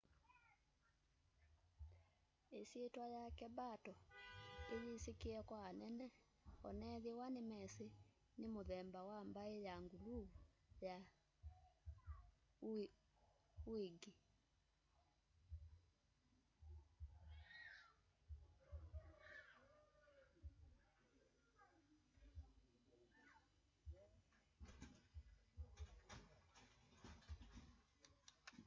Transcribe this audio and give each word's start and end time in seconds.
isyitwa 2.59 3.05
yake 3.17 3.43
mbato 3.53 3.93
iyisikie 4.75 5.39
kwa 5.49 5.59
anene 5.69 6.07
onethwa 6.67 7.25
nimesi 7.35 7.87
ni 8.39 8.45
mumemba 8.53 8.99
wa 9.09 9.19
mbai 9.27 9.57
ya 9.67 9.75
nguluvu 9.83 10.37
ya 10.85 10.95
uighur 13.71 14.15